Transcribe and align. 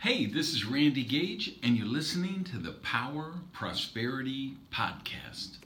Hey, 0.00 0.26
this 0.26 0.54
is 0.54 0.64
Randy 0.64 1.02
Gage, 1.02 1.56
and 1.60 1.76
you're 1.76 1.84
listening 1.84 2.44
to 2.52 2.58
the 2.58 2.70
Power 2.70 3.32
Prosperity 3.52 4.56
Podcast. 4.72 5.56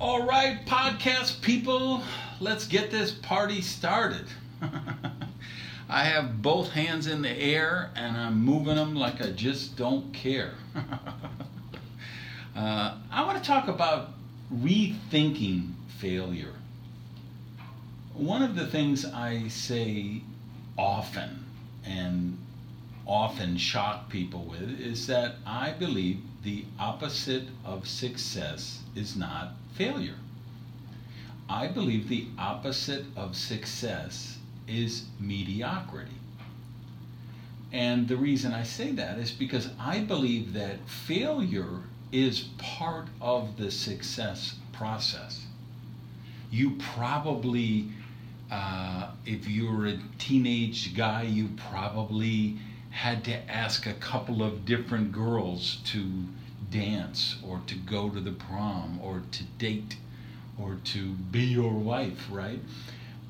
All 0.00 0.26
right, 0.26 0.58
podcast 0.66 1.40
people, 1.40 2.02
let's 2.40 2.66
get 2.66 2.90
this 2.90 3.12
party 3.12 3.60
started. 3.60 4.24
I 5.88 6.02
have 6.02 6.42
both 6.42 6.70
hands 6.70 7.06
in 7.06 7.22
the 7.22 7.30
air 7.30 7.92
and 7.94 8.16
I'm 8.16 8.44
moving 8.44 8.74
them 8.74 8.96
like 8.96 9.22
I 9.22 9.30
just 9.30 9.76
don't 9.76 10.12
care. 10.12 10.54
uh, 12.56 12.98
I 13.08 13.24
want 13.24 13.40
to 13.40 13.44
talk 13.48 13.68
about 13.68 14.14
rethinking 14.52 15.74
failure. 16.00 16.54
One 18.14 18.42
of 18.42 18.54
the 18.54 18.66
things 18.66 19.04
I 19.04 19.48
say 19.48 20.20
often 20.76 21.44
and 21.84 22.36
often 23.06 23.56
shock 23.56 24.10
people 24.10 24.44
with 24.44 24.78
is 24.80 25.06
that 25.06 25.36
I 25.46 25.70
believe 25.70 26.20
the 26.42 26.64
opposite 26.78 27.48
of 27.64 27.88
success 27.88 28.80
is 28.94 29.16
not 29.16 29.54
failure. 29.74 30.16
I 31.48 31.68
believe 31.68 32.08
the 32.08 32.26
opposite 32.38 33.06
of 33.16 33.34
success 33.36 34.38
is 34.68 35.04
mediocrity. 35.18 36.12
And 37.72 38.06
the 38.06 38.16
reason 38.16 38.52
I 38.52 38.62
say 38.62 38.92
that 38.92 39.18
is 39.18 39.30
because 39.30 39.70
I 39.80 40.00
believe 40.00 40.52
that 40.52 40.86
failure 40.88 41.80
is 42.12 42.48
part 42.58 43.08
of 43.20 43.56
the 43.56 43.70
success 43.70 44.56
process. 44.72 45.46
You 46.50 46.76
probably, 46.94 47.88
uh, 48.52 49.08
if 49.24 49.48
you 49.48 49.72
were 49.72 49.86
a 49.86 49.98
teenage 50.18 50.94
guy, 50.94 51.22
you 51.22 51.48
probably 51.70 52.58
had 52.90 53.24
to 53.24 53.50
ask 53.50 53.86
a 53.86 53.94
couple 53.94 54.42
of 54.42 54.66
different 54.66 55.10
girls 55.10 55.78
to 55.84 56.06
dance 56.70 57.36
or 57.42 57.62
to 57.66 57.74
go 57.74 58.10
to 58.10 58.20
the 58.20 58.32
prom 58.32 59.00
or 59.02 59.22
to 59.30 59.42
date 59.56 59.96
or 60.58 60.76
to 60.84 61.12
be 61.12 61.40
your 61.40 61.72
wife, 61.72 62.26
right? 62.30 62.60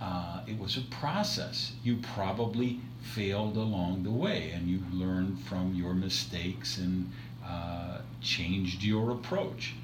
Uh, 0.00 0.40
it 0.48 0.58
was 0.58 0.76
a 0.76 0.80
process. 0.90 1.70
You 1.84 1.98
probably 2.14 2.80
failed 3.00 3.56
along 3.56 4.02
the 4.02 4.10
way 4.10 4.50
and 4.50 4.68
you 4.68 4.80
learned 4.90 5.38
from 5.44 5.72
your 5.72 5.94
mistakes 5.94 6.78
and 6.78 7.08
uh, 7.46 7.98
changed 8.20 8.82
your 8.82 9.12
approach. 9.12 9.74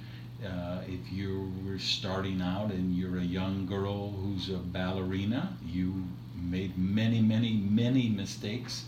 Uh, 0.45 0.83
if 0.87 1.13
you 1.13 1.53
were 1.67 1.79
starting 1.79 2.41
out 2.41 2.71
and 2.71 2.95
you're 2.95 3.19
a 3.19 3.25
young 3.25 3.67
girl 3.67 4.13
who's 4.13 4.49
a 4.49 4.57
ballerina, 4.57 5.57
you 5.67 6.05
made 6.41 6.79
many, 6.79 7.21
many, 7.21 7.55
many 7.55 8.09
mistakes 8.09 8.85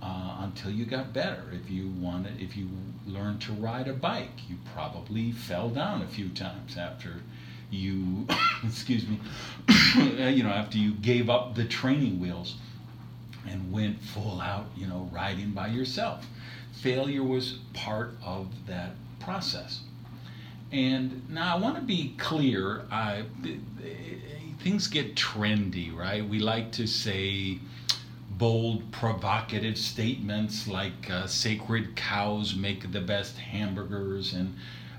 uh, 0.00 0.36
until 0.40 0.70
you 0.70 0.84
got 0.84 1.12
better. 1.12 1.42
If 1.52 1.68
you 1.68 1.88
wanted, 1.98 2.40
if 2.40 2.56
you 2.56 2.68
learned 3.06 3.40
to 3.42 3.52
ride 3.54 3.88
a 3.88 3.92
bike, 3.92 4.48
you 4.48 4.56
probably 4.72 5.32
fell 5.32 5.68
down 5.68 6.02
a 6.02 6.06
few 6.06 6.28
times 6.28 6.76
after 6.76 7.14
you, 7.70 8.26
excuse 8.64 9.04
me, 9.08 9.18
you 10.30 10.44
know, 10.44 10.50
after 10.50 10.78
you 10.78 10.92
gave 10.92 11.28
up 11.28 11.56
the 11.56 11.64
training 11.64 12.20
wheels 12.20 12.56
and 13.48 13.72
went 13.72 14.00
full 14.00 14.40
out, 14.40 14.66
you 14.76 14.86
know, 14.86 15.10
riding 15.12 15.50
by 15.50 15.68
yourself. 15.68 16.26
Failure 16.72 17.22
was 17.22 17.58
part 17.72 18.14
of 18.24 18.48
that 18.66 18.92
process. 19.18 19.80
And 20.74 21.30
now 21.30 21.54
I 21.54 21.60
want 21.60 21.76
to 21.76 21.82
be 21.82 22.16
clear. 22.18 22.84
I, 22.90 23.22
things 24.58 24.88
get 24.88 25.14
trendy, 25.14 25.96
right? 25.96 26.28
We 26.28 26.40
like 26.40 26.72
to 26.72 26.88
say 26.88 27.60
bold, 28.30 28.90
provocative 28.90 29.78
statements 29.78 30.66
like 30.66 31.08
uh, 31.08 31.28
sacred 31.28 31.94
cows 31.94 32.56
make 32.56 32.90
the 32.90 33.00
best 33.00 33.38
hamburgers. 33.38 34.32
And 34.32 34.56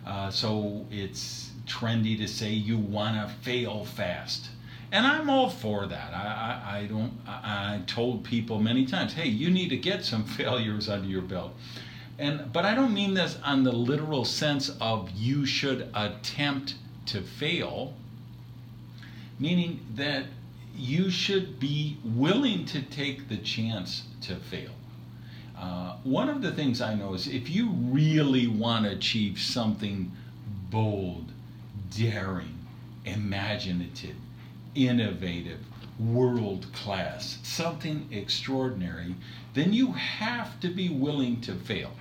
uh, 0.07 0.31
so 0.31 0.85
it's 0.91 1.51
trendy 1.67 2.17
to 2.19 2.27
say 2.27 2.51
you 2.51 2.77
want 2.77 3.17
to 3.17 3.35
fail 3.43 3.83
fast. 3.83 4.47
And 4.93 5.05
I'm 5.05 5.29
all 5.29 5.49
for 5.49 5.87
that. 5.87 6.13
I, 6.13 6.71
I, 6.71 6.77
I 6.77 6.85
don't. 6.85 7.11
I, 7.27 7.75
I 7.75 7.81
told 7.85 8.23
people 8.23 8.61
many 8.61 8.85
times, 8.85 9.11
hey, 9.11 9.27
you 9.27 9.49
need 9.49 9.67
to 9.71 9.77
get 9.77 10.05
some 10.05 10.23
failures 10.39 10.87
under 10.87 11.09
your 11.09 11.21
belt. 11.21 11.51
And 12.17 12.51
but 12.53 12.65
I 12.65 12.75
don't 12.75 12.93
mean 12.93 13.13
this 13.13 13.37
on 13.43 13.63
the 13.63 13.71
literal 13.71 14.23
sense 14.23 14.69
of 14.79 15.11
you 15.11 15.45
should 15.45 15.89
attempt 15.93 16.75
to 17.07 17.21
fail, 17.21 17.93
meaning 19.37 19.81
that 19.95 20.25
you 20.75 21.09
should 21.09 21.59
be 21.59 21.97
willing 22.03 22.65
to 22.65 22.81
take 22.81 23.27
the 23.27 23.37
chance 23.37 24.03
to 24.21 24.35
fail. 24.35 24.71
Uh, 25.57 25.95
one 26.03 26.29
of 26.29 26.41
the 26.41 26.51
things 26.51 26.81
I 26.81 26.95
know 26.95 27.13
is 27.13 27.27
if 27.27 27.49
you 27.49 27.69
really 27.69 28.47
want 28.47 28.85
to 28.85 28.91
achieve 28.91 29.39
something 29.39 30.11
bold, 30.69 31.31
daring, 31.95 32.59
imaginative, 33.05 34.15
innovative, 34.73 35.59
world 35.97 36.67
class, 36.73 37.37
something 37.43 38.07
extraordinary, 38.11 39.15
then 39.53 39.71
you 39.71 39.93
have 39.93 40.59
to 40.59 40.67
be 40.67 40.89
willing 40.89 41.39
to 41.41 41.53
fail. 41.53 41.91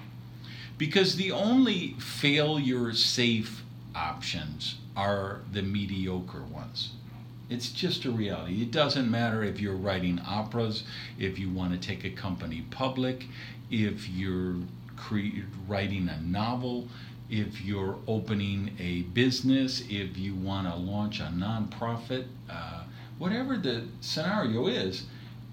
Because 0.77 1.17
the 1.17 1.33
only 1.33 1.95
failure 1.99 2.93
safe 2.93 3.63
options 3.95 4.77
are 4.97 5.41
the 5.53 5.63
mediocre 5.63 6.43
ones. 6.43 6.91
It's 7.51 7.71
just 7.71 8.05
a 8.05 8.11
reality. 8.11 8.63
It 8.63 8.71
doesn't 8.71 9.11
matter 9.11 9.45
if 9.45 9.61
you're 9.61 9.77
writing 9.77 10.21
operas, 10.27 10.83
if 11.19 11.39
you 11.39 11.51
want 11.51 11.73
to 11.73 11.87
take 11.87 12.05
a 12.05 12.11
company 12.11 12.65
public, 12.71 13.27
if 13.71 14.09
you're 14.09 14.57
cre- 14.97 15.43
writing 15.69 16.09
a 16.09 16.21
novel, 16.21 16.89
if 17.31 17.61
you're 17.63 17.97
opening 18.07 18.71
a 18.79 19.03
business, 19.03 19.83
if 19.89 20.17
you 20.17 20.35
want 20.35 20.69
to 20.69 20.75
launch 20.75 21.21
a 21.21 21.33
nonprofit, 21.35 22.27
uh, 22.51 22.83
whatever 23.19 23.57
the 23.57 23.85
scenario 24.01 24.67
is, 24.67 25.05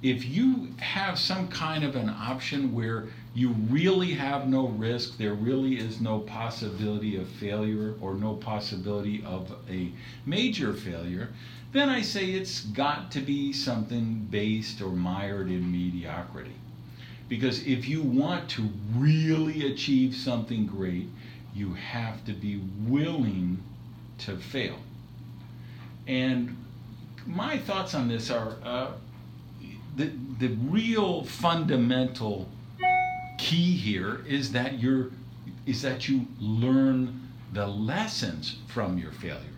if 0.02 0.26
you 0.26 0.70
have 0.78 1.20
some 1.20 1.48
kind 1.48 1.84
of 1.84 1.96
an 1.96 2.10
option 2.10 2.74
where 2.74 3.08
you 3.34 3.50
really 3.69 4.12
have 4.14 4.47
no 4.47 4.68
risk, 4.68 5.18
there 5.18 5.34
really 5.34 5.78
is 5.78 6.02
no 6.02 6.19
possibility 6.19 7.16
of 7.16 7.28
failure 7.28 7.96
or 8.02 8.16
no 8.16 8.34
possibility 8.34 9.24
of 9.25 9.52
a 9.69 9.92
major 10.25 10.74
failure, 10.74 11.30
then 11.72 11.88
I 11.88 12.02
say 12.02 12.31
it's 12.31 12.62
got 12.62 13.12
to 13.12 13.22
be 13.22 13.53
something 13.53 14.28
based 14.30 14.81
or 14.81 14.90
mired 14.90 15.47
in 15.47 15.72
mediocrity. 15.72 16.56
Because 17.30 17.66
if 17.66 17.88
you 17.88 18.02
want 18.02 18.50
to 18.52 18.69
really 18.97 19.72
achieve 19.72 20.13
something 20.13 20.66
great, 20.66 21.08
you 21.56 21.74
have 21.74 22.25
to 22.25 22.34
be 22.34 22.62
willing 22.86 23.63
to 24.19 24.36
fail. 24.36 24.75
And 26.08 26.58
my 27.25 27.58
thoughts 27.58 27.94
on 27.94 28.09
this 28.09 28.30
are 28.30 28.58
uh, 28.63 28.92
the, 29.96 30.12
the 30.40 30.50
real 30.69 31.24
fundamental 31.24 32.50
key 33.41 33.75
here 33.75 34.22
is 34.28 34.52
that 34.52 34.79
you're 34.79 35.09
is 35.66 35.81
that 35.81 36.07
you 36.07 36.28
learn 36.40 37.28
the 37.53 37.66
lessons 37.66 38.57
from 38.68 38.97
your 38.97 39.12
failure 39.12 39.52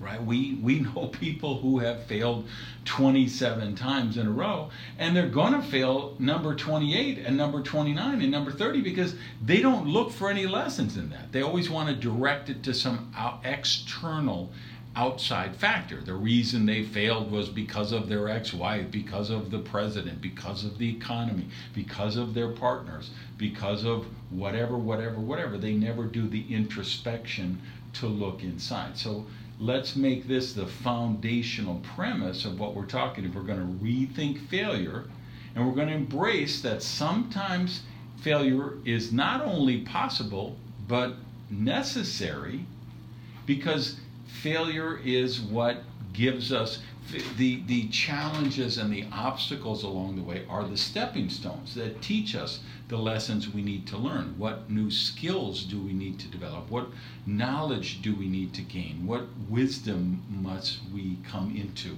right? 0.00 0.22
We 0.22 0.58
we 0.62 0.80
know 0.80 1.06
people 1.12 1.58
who 1.58 1.78
have 1.80 2.04
failed 2.04 2.46
27 2.84 3.74
times 3.74 4.16
in 4.16 4.26
a 4.26 4.30
row 4.30 4.70
and 4.98 5.16
they're 5.16 5.28
going 5.28 5.54
to 5.54 5.62
fail 5.62 6.14
number 6.18 6.54
28 6.54 7.18
and 7.18 7.36
number 7.36 7.62
29 7.62 8.22
and 8.22 8.30
number 8.30 8.52
30 8.52 8.80
because 8.82 9.14
they 9.44 9.60
don't 9.60 9.86
look 9.86 10.12
for 10.12 10.30
any 10.30 10.46
lessons 10.46 10.96
in 10.96 11.10
that. 11.10 11.32
They 11.32 11.42
always 11.42 11.68
want 11.68 11.88
to 11.88 11.94
direct 11.94 12.48
it 12.48 12.62
to 12.64 12.74
some 12.74 13.12
external 13.44 14.50
outside 14.96 15.56
factor. 15.56 16.00
The 16.00 16.14
reason 16.14 16.66
they 16.66 16.82
failed 16.82 17.30
was 17.30 17.48
because 17.48 17.92
of 17.92 18.08
their 18.08 18.28
ex 18.28 18.52
wife, 18.52 18.90
because 18.90 19.30
of 19.30 19.50
the 19.50 19.58
president, 19.58 20.20
because 20.20 20.64
of 20.64 20.78
the 20.78 20.88
economy, 20.88 21.46
because 21.74 22.16
of 22.16 22.34
their 22.34 22.48
partners, 22.48 23.10
because 23.36 23.84
of 23.84 24.06
whatever, 24.30 24.76
whatever, 24.76 25.20
whatever. 25.20 25.58
They 25.58 25.74
never 25.74 26.04
do 26.04 26.28
the 26.28 26.44
introspection 26.52 27.60
to 27.94 28.06
look 28.06 28.42
inside. 28.42 28.98
So 28.98 29.26
let's 29.60 29.96
make 29.96 30.26
this 30.26 30.52
the 30.52 30.66
foundational 30.66 31.80
premise 31.94 32.44
of 32.44 32.58
what 32.58 32.74
we're 32.74 32.86
talking. 32.86 33.24
If 33.24 33.34
we're 33.34 33.42
going 33.42 33.60
to 33.60 33.84
rethink 33.84 34.46
failure, 34.48 35.04
and 35.54 35.66
we're 35.66 35.74
going 35.74 35.88
to 35.88 35.94
embrace 35.94 36.60
that 36.62 36.82
sometimes 36.82 37.82
failure 38.20 38.74
is 38.84 39.12
not 39.12 39.42
only 39.42 39.80
possible, 39.80 40.56
but 40.86 41.14
necessary 41.50 42.64
because 43.46 43.96
failure 44.28 45.00
is 45.04 45.40
what 45.40 45.82
gives 46.12 46.52
us 46.52 46.80
the, 47.36 47.62
the 47.66 47.88
challenges 47.88 48.76
and 48.76 48.92
the 48.92 49.06
obstacles 49.12 49.82
along 49.82 50.16
the 50.16 50.22
way 50.22 50.44
are 50.48 50.64
the 50.64 50.76
stepping 50.76 51.30
stones 51.30 51.74
that 51.74 52.02
teach 52.02 52.34
us 52.34 52.60
the 52.88 52.96
lessons 52.98 53.52
we 53.52 53.62
need 53.62 53.86
to 53.86 53.96
learn. 53.96 54.34
What 54.36 54.70
new 54.70 54.90
skills 54.90 55.64
do 55.64 55.80
we 55.80 55.92
need 55.92 56.18
to 56.20 56.28
develop? 56.28 56.70
What 56.70 56.88
knowledge 57.26 58.02
do 58.02 58.14
we 58.14 58.26
need 58.26 58.52
to 58.54 58.62
gain? 58.62 59.06
What 59.06 59.24
wisdom 59.48 60.22
must 60.28 60.80
we 60.92 61.18
come 61.26 61.56
into, 61.56 61.96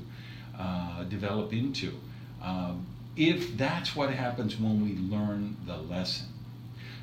uh, 0.58 1.04
develop 1.04 1.52
into? 1.52 1.94
Um, 2.42 2.86
if 3.16 3.56
that's 3.56 3.96
what 3.96 4.10
happens 4.10 4.58
when 4.58 4.84
we 4.84 4.96
learn 4.96 5.56
the 5.66 5.76
lesson. 5.76 6.26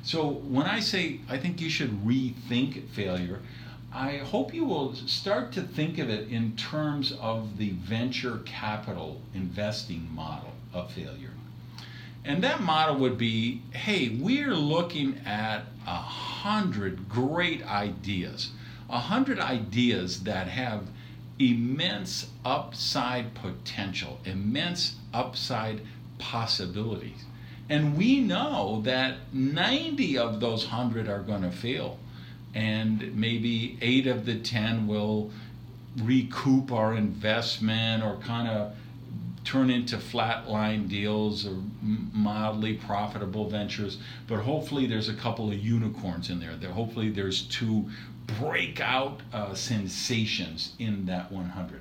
So 0.02 0.28
when 0.28 0.66
I 0.66 0.80
say 0.80 1.20
I 1.28 1.36
think 1.36 1.60
you 1.60 1.68
should 1.68 1.90
rethink 2.04 2.88
failure, 2.88 3.40
I 3.92 4.18
hope 4.18 4.52
you 4.52 4.64
will 4.64 4.94
start 4.94 5.52
to 5.52 5.62
think 5.62 5.98
of 5.98 6.10
it 6.10 6.28
in 6.28 6.56
terms 6.56 7.12
of 7.12 7.56
the 7.56 7.70
venture 7.70 8.38
capital 8.44 9.22
investing 9.34 10.08
model 10.14 10.52
of 10.74 10.92
failure. 10.92 11.30
And 12.24 12.44
that 12.44 12.60
model 12.60 12.96
would 12.96 13.16
be 13.16 13.62
hey, 13.72 14.10
we're 14.20 14.54
looking 14.54 15.20
at 15.24 15.62
a 15.86 15.96
hundred 15.96 17.08
great 17.08 17.66
ideas, 17.66 18.50
a 18.90 18.98
hundred 18.98 19.40
ideas 19.40 20.24
that 20.24 20.48
have 20.48 20.88
immense 21.38 22.28
upside 22.44 23.34
potential, 23.34 24.18
immense 24.24 24.96
upside 25.14 25.80
possibilities. 26.18 27.24
And 27.70 27.96
we 27.96 28.20
know 28.20 28.82
that 28.84 29.32
90 29.32 30.18
of 30.18 30.40
those 30.40 30.66
100 30.66 31.08
are 31.08 31.20
going 31.20 31.42
to 31.42 31.50
fail. 31.50 31.98
And 32.54 33.14
maybe 33.14 33.78
8 33.80 34.06
of 34.06 34.26
the 34.26 34.38
10 34.38 34.86
will 34.86 35.30
recoup 36.02 36.72
our 36.72 36.94
investment 36.94 38.02
or 38.02 38.16
kind 38.16 38.48
of 38.48 38.74
turn 39.44 39.70
into 39.70 39.96
flatline 39.96 40.88
deals 40.88 41.46
or 41.46 41.56
mildly 41.80 42.74
profitable 42.74 43.48
ventures. 43.48 43.98
But 44.26 44.40
hopefully, 44.40 44.86
there's 44.86 45.08
a 45.08 45.14
couple 45.14 45.48
of 45.48 45.58
unicorns 45.58 46.30
in 46.30 46.40
there. 46.40 46.56
there 46.56 46.70
hopefully, 46.70 47.10
there's 47.10 47.42
two 47.42 47.88
breakout 48.38 49.20
uh, 49.32 49.54
sensations 49.54 50.74
in 50.78 51.06
that 51.06 51.32
100. 51.32 51.80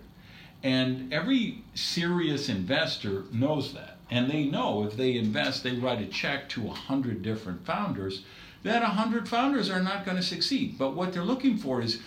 And 0.63 1.13
every 1.13 1.63
serious 1.75 2.49
investor 2.49 3.25
knows 3.31 3.73
that. 3.73 3.97
And 4.09 4.29
they 4.31 4.45
know 4.45 4.83
if 4.83 4.95
they 4.95 5.17
invest, 5.17 5.63
they 5.63 5.73
write 5.73 6.01
a 6.01 6.05
check 6.05 6.47
to 6.49 6.61
100 6.61 7.21
different 7.21 7.65
founders, 7.65 8.23
that 8.63 8.81
100 8.81 9.27
founders 9.27 9.69
are 9.69 9.81
not 9.81 10.05
going 10.05 10.17
to 10.17 10.23
succeed. 10.23 10.77
But 10.77 10.95
what 10.95 11.13
they're 11.13 11.23
looking 11.23 11.57
for 11.57 11.81
is 11.81 11.99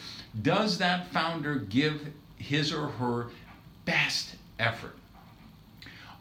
does 0.43 0.79
that 0.79 1.09
founder 1.09 1.57
give 1.57 2.09
his 2.37 2.73
or 2.73 2.89
her 2.89 3.29
best 3.85 4.37
effort? 4.59 4.97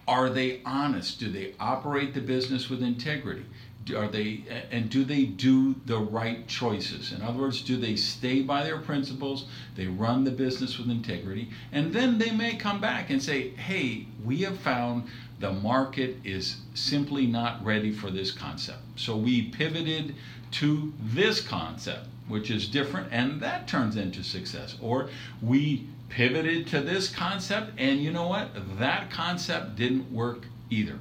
Are 0.08 0.30
they 0.30 0.62
honest? 0.66 1.20
Do 1.20 1.30
they 1.30 1.54
operate 1.60 2.14
the 2.14 2.22
business 2.22 2.70
with 2.70 2.82
integrity? 2.82 3.46
Are 3.92 4.08
they 4.08 4.44
and 4.72 4.90
do 4.90 5.04
they 5.04 5.26
do 5.26 5.76
the 5.86 5.98
right 5.98 6.48
choices? 6.48 7.12
In 7.12 7.22
other 7.22 7.40
words 7.40 7.62
do 7.62 7.78
they 7.78 7.96
stay 7.96 8.42
by 8.42 8.64
their 8.64 8.80
principles? 8.80 9.46
They 9.76 9.88
run 9.88 10.24
the 10.24 10.32
business 10.32 10.78
with 10.78 10.90
integrity? 10.90 11.50
And 11.72 11.94
then 11.94 12.18
they 12.18 12.32
may 12.32 12.56
come 12.56 12.80
back 12.82 13.10
and 13.10 13.22
say 13.22 13.50
hey 13.50 14.08
we 14.24 14.42
have 14.42 14.58
found 14.58 15.04
the 15.40 15.52
market 15.52 16.18
is 16.24 16.58
simply 16.74 17.26
not 17.26 17.64
ready 17.64 17.92
for 17.92 18.10
this 18.12 18.32
concept. 18.32 18.80
So 18.96 19.16
we 19.16 19.44
pivoted 19.44 20.16
to 20.52 20.94
this 21.00 21.42
concept 21.42 22.08
which 22.28 22.52
is 22.52 22.68
different 22.68 23.08
and 23.12 23.42
that 23.42 23.68
turns 23.68 23.96
into 23.96 24.24
success. 24.24 24.76
Or 24.82 25.10
we 25.42 25.88
pivoted 26.10 26.68
to 26.68 26.82
this 26.82 27.10
concept 27.10 27.72
and 27.78 28.02
you 28.02 28.12
know 28.12 28.28
what? 28.28 28.50
That 28.78 29.10
concept 29.10 29.76
didn't 29.76 30.12
work 30.12 30.46
either 30.70 31.00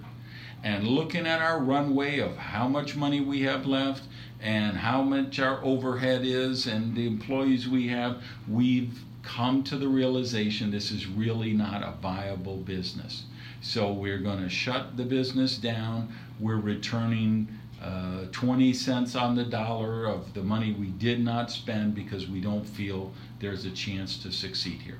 and 0.63 0.87
looking 0.87 1.27
at 1.27 1.41
our 1.41 1.61
runway 1.61 2.19
of 2.19 2.37
how 2.37 2.69
much 2.69 2.97
money 2.97 3.21
we 3.21 3.43
have 3.43 3.67
left 3.67 4.03
and 4.41 4.77
how 4.77 5.03
much 5.03 5.39
our 5.39 5.63
overhead 5.65 6.23
is 6.25 6.67
and 6.67 6.95
the 6.95 7.07
employees 7.07 7.69
we 7.69 7.89
have, 7.89 8.23
we've 8.49 8.99
come 9.23 9.63
to 9.63 9.77
the 9.77 9.89
realization 9.89 10.71
this 10.71 10.91
is 10.91 11.07
really 11.07 11.53
not 11.53 11.83
a 11.83 11.93
viable 12.01 12.57
business. 12.57 13.25
So 13.61 13.93
we're 13.93 14.19
going 14.19 14.41
to 14.41 14.49
shut 14.49 14.97
the 14.97 15.05
business 15.05 15.57
down. 15.57 16.13
We're 16.39 16.57
returning 16.57 17.49
uh, 17.83 18.27
20 18.33 18.73
cents 18.73 19.15
on 19.15 19.37
the 19.37 19.45
dollar 19.45 20.07
of 20.07 20.33
the 20.35 20.43
money 20.43 20.73
we 20.73 20.87
did 20.87 21.23
not 21.23 21.51
spend 21.51 21.95
because 21.95 22.29
we 22.29 22.41
don't 22.41 22.65
feel 22.65 23.13
there's 23.41 23.65
a 23.65 23.71
chance 23.71 24.17
to 24.23 24.33
succeed 24.33 24.81
here. 24.81 24.99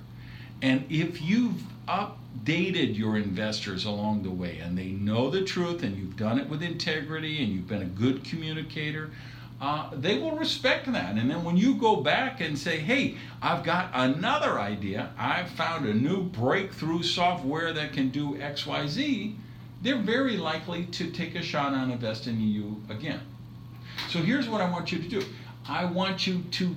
And 0.63 0.85
if 0.91 1.23
you've 1.23 1.63
updated 2.49 2.97
your 2.97 3.17
investors 3.17 3.85
along 3.85 4.23
the 4.23 4.31
way 4.31 4.59
and 4.59 4.77
they 4.77 4.89
know 4.89 5.31
the 5.31 5.43
truth 5.43 5.83
and 5.83 5.97
you've 5.97 6.17
done 6.17 6.39
it 6.39 6.49
with 6.49 6.63
integrity 6.63 7.43
and 7.43 7.53
you've 7.53 7.69
been 7.69 7.83
a 7.83 7.87
good 7.87 8.25
communicator, 8.25 9.11
uh, 9.61 9.91
they 9.93 10.19
will 10.19 10.37
respect 10.37 10.91
that. 10.93 11.17
And 11.17 11.31
then 11.31 11.43
when 11.43 11.57
you 11.57 11.75
go 11.75 11.97
back 11.97 12.41
and 12.41 12.57
say, 12.57 12.79
hey, 12.79 13.17
I've 13.43 13.65
got 13.65 13.91
another 13.93 14.59
idea, 14.59 15.11
I've 15.19 15.49
found 15.51 15.87
a 15.87 15.95
new 15.95 16.23
breakthrough 16.23 17.03
software 17.03 17.73
that 17.73 17.93
can 17.93 18.11
do 18.11 18.37
XYZ, 18.37 19.35
they're 19.83 19.99
very 19.99 20.37
likely 20.37 20.85
to 20.87 21.11
take 21.11 21.35
a 21.35 21.43
shot 21.43 21.75
on 21.75 21.91
investing 21.91 22.35
in 22.35 22.49
you 22.49 22.83
again. 22.89 23.21
So 24.09 24.21
here's 24.21 24.49
what 24.49 24.61
I 24.61 24.71
want 24.71 24.93
you 24.93 24.99
to 25.03 25.09
do 25.09 25.25
I 25.69 25.85
want 25.85 26.27
you 26.27 26.43
to 26.53 26.75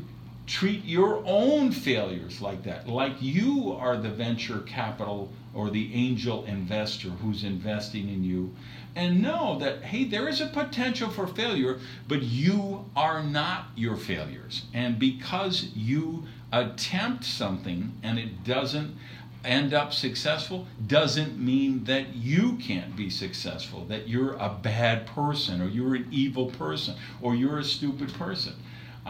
treat 0.47 0.83
your 0.83 1.23
own 1.25 1.71
failures 1.71 2.41
like 2.41 2.63
that, 2.63 2.87
like 2.87 3.21
you 3.21 3.75
are 3.79 3.97
the 3.97 4.09
venture 4.09 4.59
capital 4.59 5.31
or 5.53 5.69
the 5.69 5.93
angel 5.93 6.45
investor 6.45 7.09
who's 7.09 7.43
investing 7.43 8.09
in 8.09 8.23
you, 8.23 8.53
and 8.95 9.21
know 9.21 9.57
that, 9.59 9.83
hey, 9.83 10.03
there 10.03 10.27
is 10.27 10.41
a 10.41 10.47
potential 10.47 11.09
for 11.09 11.27
failure, 11.27 11.79
but 12.07 12.21
you 12.21 12.85
are 12.95 13.23
not 13.23 13.67
your 13.75 13.95
failures. 13.95 14.65
And 14.73 14.99
because 14.99 15.71
you 15.75 16.25
attempt 16.51 17.23
something 17.23 17.93
and 18.03 18.19
it 18.19 18.43
doesn't 18.43 18.95
end 19.43 19.73
up 19.73 19.93
successful 19.93 20.67
doesn't 20.87 21.37
mean 21.39 21.83
that 21.85 22.13
you 22.13 22.57
can't 22.57 22.95
be 22.95 23.09
successful, 23.09 23.85
that 23.85 24.07
you're 24.07 24.33
a 24.33 24.49
bad 24.61 25.07
person, 25.07 25.61
or 25.61 25.67
you're 25.67 25.95
an 25.95 26.07
evil 26.11 26.47
person, 26.47 26.95
or 27.21 27.35
you're 27.35 27.59
a 27.59 27.63
stupid 27.63 28.13
person. 28.13 28.53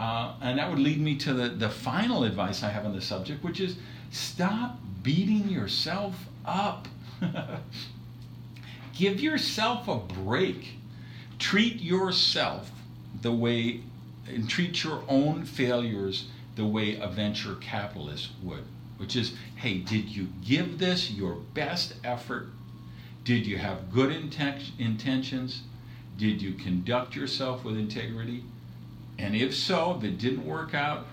Uh, 0.02 0.34
and 0.40 0.58
that 0.58 0.68
would 0.68 0.80
lead 0.80 1.00
me 1.00 1.14
to 1.14 1.32
the, 1.32 1.48
the 1.48 1.70
final 1.70 2.24
advice 2.24 2.64
I 2.64 2.70
have 2.70 2.84
on 2.84 2.92
the 2.92 3.00
subject, 3.00 3.44
which 3.44 3.60
is 3.60 3.76
stop 4.10 4.76
beating 5.04 5.48
yourself 5.48 6.26
up. 6.44 6.88
Give 8.96 9.20
yourself 9.20 9.86
a 9.86 9.98
break. 9.98 10.70
Treat 11.38 11.80
yourself 11.80 12.72
the 13.20 13.30
way, 13.30 13.82
and 14.26 14.50
treat 14.50 14.82
your 14.82 15.04
own 15.06 15.44
failures 15.44 16.26
the 16.56 16.66
way 16.66 16.96
a 16.96 17.06
venture 17.06 17.54
capitalist 17.54 18.30
would, 18.42 18.64
which 18.96 19.14
is 19.14 19.34
hey, 19.54 19.78
did 19.78 20.08
you 20.08 20.26
give 20.44 20.80
this 20.80 21.12
your 21.12 21.34
best 21.54 21.94
effort? 22.02 22.48
Did 23.22 23.46
you 23.46 23.58
have 23.58 23.92
good 23.92 24.10
inten- 24.10 24.76
intentions? 24.80 25.62
Did 26.18 26.42
you 26.42 26.54
conduct 26.54 27.14
yourself 27.14 27.62
with 27.62 27.78
integrity? 27.78 28.42
And 29.22 29.36
if 29.36 29.54
so, 29.54 29.96
if 29.96 30.04
it 30.04 30.18
didn't 30.18 30.44
work 30.44 30.74
out, 30.74 31.06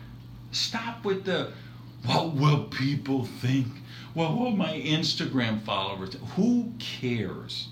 stop 0.51 1.05
with 1.05 1.25
the 1.25 1.51
what 2.05 2.33
will 2.33 2.63
people 2.63 3.25
think? 3.25 3.67
What 4.13 4.35
will 4.37 4.51
my 4.51 4.73
Instagram 4.73 5.61
followers? 5.61 6.15
Who 6.35 6.73
cares? 6.79 7.69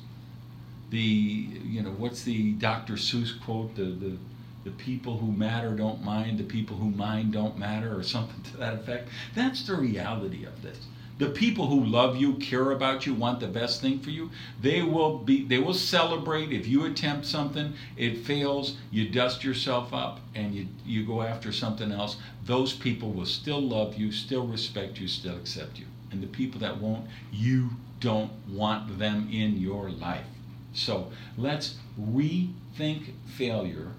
The 0.92 1.00
you 1.00 1.82
know 1.82 1.92
what's 1.92 2.22
the 2.22 2.54
Dr. 2.54 2.94
Seuss 2.94 3.42
quote? 3.42 3.76
The 3.76 3.86
the 3.86 4.18
the 4.64 4.72
people 4.72 5.18
who 5.18 5.32
matter 5.32 5.76
don't 5.76 6.04
mind. 6.04 6.38
The 6.38 6.44
people 6.44 6.78
who 6.78 6.92
mind 6.92 7.34
don't 7.34 7.58
matter, 7.58 7.98
or 7.98 8.04
something 8.04 8.42
to 8.52 8.58
that 8.58 8.76
effect. 8.76 9.10
That's 9.34 9.66
the 9.66 9.76
reality 9.76 10.46
of 10.46 10.62
this 10.62 10.78
the 11.18 11.30
people 11.30 11.68
who 11.68 11.84
love 11.84 12.18
you, 12.18 12.34
care 12.36 12.72
about 12.72 13.06
you, 13.06 13.14
want 13.14 13.40
the 13.40 13.48
best 13.48 13.82
thing 13.82 14.00
for 14.00 14.12
you, 14.12 14.30
they 14.62 14.82
will 14.84 15.18
be 15.18 15.44
they 15.44 15.58
will 15.58 15.74
celebrate 15.74 16.52
if 16.52 16.68
you 16.68 16.86
attempt 16.86 17.26
something, 17.26 17.74
it 17.96 18.20
fails, 18.20 18.78
you 18.92 19.10
dust 19.10 19.44
yourself 19.44 19.94
up 19.94 20.20
and 20.36 20.54
you 20.54 20.68
you 20.86 21.06
go 21.06 21.22
after 21.22 21.52
something 21.52 21.92
else. 21.92 22.18
Those 22.46 22.74
people 22.74 23.12
will 23.12 23.26
still 23.26 23.62
love 23.62 23.96
you, 23.96 24.12
still 24.12 24.46
respect 24.46 25.00
you, 25.00 25.08
still 25.08 25.36
accept 25.36 25.80
you. 25.80 25.86
And 26.12 26.22
the 26.22 26.28
people 26.28 26.60
that 26.62 26.78
won't, 26.80 27.08
you 27.32 27.72
don't 28.00 28.32
want 28.48 29.00
them 29.00 29.28
in 29.32 29.58
your 29.58 29.90
life. 29.90 30.26
So, 30.74 31.12
let's 31.36 31.76
rethink 32.00 33.14
failure 33.26 33.92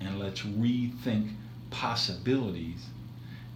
and 0.00 0.18
let's 0.18 0.42
rethink 0.42 1.32
possibilities 1.70 2.86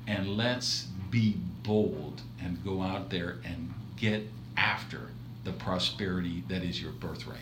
and 0.06 0.36
let's 0.36 0.86
be 1.10 1.36
bold 1.62 2.22
and 2.42 2.62
go 2.64 2.82
out 2.82 3.10
there 3.10 3.38
and 3.44 3.72
get 3.96 4.22
after 4.56 5.08
the 5.44 5.52
prosperity 5.52 6.44
that 6.48 6.62
is 6.62 6.80
your 6.80 6.92
birthright. 6.92 7.38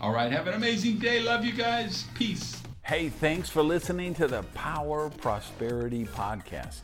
All 0.00 0.12
right, 0.12 0.32
have 0.32 0.46
an 0.46 0.54
amazing 0.54 0.98
day. 0.98 1.20
Love 1.20 1.44
you 1.44 1.52
guys. 1.52 2.06
Peace. 2.14 2.62
Hey, 2.82 3.08
thanks 3.08 3.50
for 3.50 3.62
listening 3.62 4.14
to 4.14 4.26
the 4.26 4.42
Power 4.54 5.10
Prosperity 5.10 6.06
Podcast. 6.06 6.80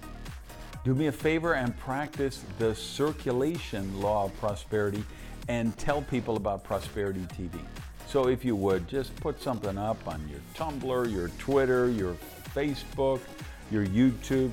Do 0.84 0.94
me 0.94 1.06
a 1.06 1.12
favor 1.12 1.54
and 1.54 1.76
practice 1.78 2.44
the 2.58 2.74
circulation 2.74 4.00
law 4.00 4.26
of 4.26 4.38
prosperity 4.38 5.02
and 5.48 5.76
tell 5.78 6.02
people 6.02 6.36
about 6.36 6.62
Prosperity 6.62 7.26
TV. 7.36 7.58
So, 8.06 8.28
if 8.28 8.44
you 8.44 8.54
would, 8.54 8.86
just 8.86 9.16
put 9.16 9.42
something 9.42 9.76
up 9.76 9.96
on 10.06 10.28
your 10.28 10.40
Tumblr, 10.54 11.12
your 11.12 11.28
Twitter, 11.38 11.90
your 11.90 12.16
Facebook, 12.54 13.20
your 13.70 13.84
YouTube 13.86 14.52